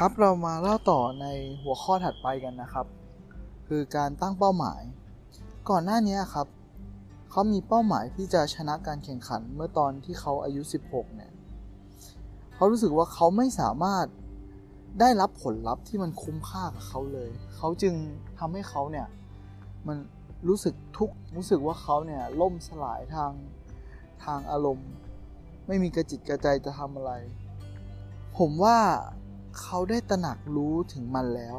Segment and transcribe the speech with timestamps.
[0.00, 1.26] ครับเรามาเล่าต่อใน
[1.62, 2.86] หัวข้อถัดไปกันนะครับ
[3.66, 4.82] คือการตั้งเป้าหมาย
[5.70, 6.46] ก่อนหน้านี้ครับ
[7.30, 11.32] เขามีเป้าหมายที่จะชนะการแข่งขันเมื่อตอนที่เขาอายุ 16 เนี่ย
[12.54, 14.06] เขารู้สึกว่าเขาไม่สามารถ
[15.00, 17.94] ได้รับผลลัพธ์ที่มันคุ้มค่ากับเขาเลย เขาจึง
[18.38, 19.06] ทำให้เขาเนี่ย
[19.86, 19.96] มัน
[20.48, 23.32] รู้สึกทุกข์รู้สึกว่าเขาเนี่ยล่มสลายทาง
[24.24, 24.90] ทางอารมณ์
[25.66, 27.12] ไม่มีกระจิตกระใจจะทำอะไร
[28.38, 28.78] ผมว่า
[29.60, 31.56] เขาได้ตระหนักรู้ถึงมันแล้ว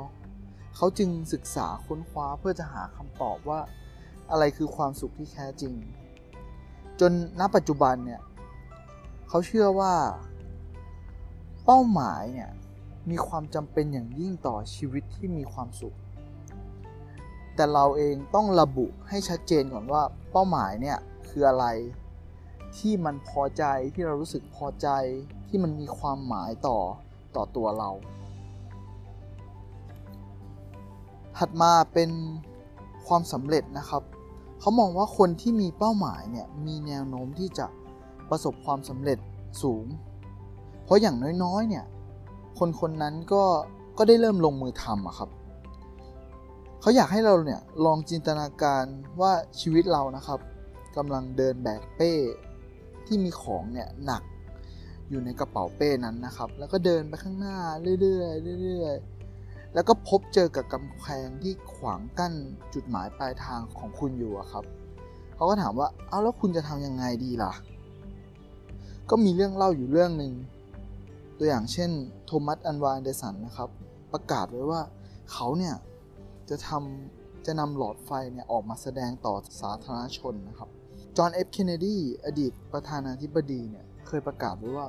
[0.75, 3.59] เขาจึงศึกษาค้นคว้าเพื่อจะหาคำตอบว่า
[4.31, 5.73] อะไรคือความสุขที่แท้จริง
[6.99, 8.21] จนณปัจจุบันเนี่ย
[9.29, 9.93] เขาเชื่อว่า
[11.65, 12.51] เป้าหมายเนี่ย
[13.09, 15.95] มีความจำเป็นอย่างยิ่งต่อชีวิตที่มีความสุข
[17.55, 20.97] แต่เราเองต้องระบุให้ชัดเจนก่อนว่าเป้าหมายเนี่ย
[21.29, 21.65] คืออะไร
[22.77, 24.89] ที่มันพอใจที่เรารู้สึกพอใจ
[25.47, 26.79] ที่มันมีความหมายต่อ
[27.35, 27.89] ต่อตัวเรา
[31.37, 32.09] ถัดมาเป็น
[33.07, 34.03] ความสำเร็จนะครับ
[34.59, 37.65] เขามองว่าคนที่มีเป้าหมายเนี่ยมีแนวโน้มที่จะ
[38.29, 39.19] ประสบความสำเร็จ
[39.61, 39.85] สูง
[40.83, 41.85] เพราะอย่างน้อยๆเนี่ย
[42.59, 43.43] คนคนนั้นก็
[43.97, 45.29] ก็ได้เริ่มลงมือทำอะครับ
[46.81, 48.83] เขาอยากให้เราเนี่ยลองจินตนาการ
[49.21, 50.39] ว่าชีวิตเรานะครับ
[50.97, 52.13] กำลังเดินแบกเป้
[53.05, 54.21] ที่มีของเนี่ยหนัก
[55.09, 57.57] อยู่ในกระเป๋าเป้นั้นนะครับ แล้วก็เดินไปข้างหน้า
[58.01, 58.25] เรื่อ
[58.57, 62.33] ยๆเรื่อยๆ แล้วก็พบเจอกับกำแพงที่ขวางกั้น
[62.73, 64.63] จุดหมายปลายทางของคุณอยู่ครับ
[65.35, 67.53] เขาก็ถามว่าเอาแล้วคุณจะทำยังไงดีล่ะ
[69.09, 70.33] ก็มีเรื่องเล่าอยู่เรื่องหนึ่ง
[71.37, 71.91] ตัวอย่างเช่น
[72.25, 73.69] โทมัสอันวาเดสันนะครับ
[74.13, 74.81] ประกาศไว้ว่า
[75.31, 75.75] เขาเนี่ย
[76.49, 80.69] จะทำจะนำหลอดไฟเนี่ยออกมาแสดงต่อสาธารณชนนะครับ
[81.17, 84.87] จอห์นเอฟเคนเนดีอดีตประธานาธิบดีเนี่ยเคยประกาศไว้ว่า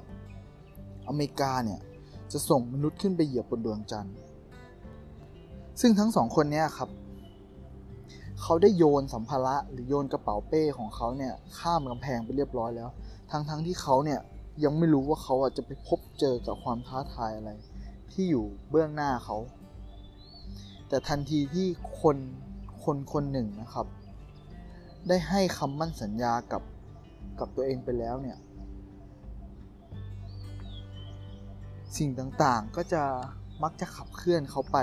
[1.08, 1.80] อเมริกาเนี่ย
[2.32, 4.14] จะส่งมนุษย์ขึ้นไปเหยียบบนดวงจันทร์
[5.80, 6.90] ซึ่งทั้งสองคนเนี่ยครับ
[8.42, 12.90] เขาได้โยนสัมภาระหรือโยนกระเป๋าเป้ของเขาเนี่ยข้ามกำแพงไปเรียบร้อยแล้ว
[13.30, 14.20] ทั้งๆทที่เขาเนี่ย
[14.64, 17.50] ยังไม่รู้ว่าเขาอะจะไปพบเจอกับความท้าทายอะไร
[18.12, 19.36] ที่อยู่เบื้องหน้าเขา
[20.88, 21.66] แต่ทันทีที่
[22.00, 22.16] คน
[22.84, 23.86] คนคนหนึ่งนะครับ
[25.08, 26.62] ได้ให้คำมั่นสัญญากับ
[27.38, 28.38] กับตัวเองไปแล้วเนี่ย
[31.98, 33.02] สิ่งต่างๆก็จะ
[33.62, 34.78] มักจะขับเคลื่อนเขาไป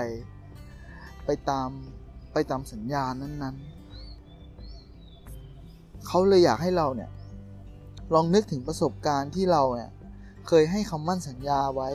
[1.26, 1.68] ไปตาม
[2.32, 3.74] ไปตามสัญญานั้นๆ
[6.06, 7.10] เขาเลยอยากให้เราเนี่ย
[8.14, 9.90] ลองนึกถึงประสบการณ์ที่เราเนี่ย
[10.48, 11.90] เคยให้คำมั่นสัญญาไว้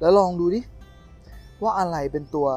[0.00, 0.60] แล้วลองดูดิ
[1.62, 2.48] ว่าอะไรเป็นตัว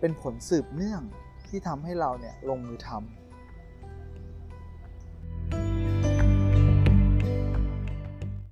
[0.00, 1.02] เป็นผลสืบเนื่อง
[1.48, 3.23] ที่ทำให้เราเนี่ยลงมือทำ